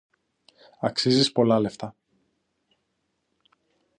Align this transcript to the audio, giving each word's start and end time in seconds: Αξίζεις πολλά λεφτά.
Αξίζεις 0.79 1.31
πολλά 1.31 1.59
λεφτά. 1.59 1.95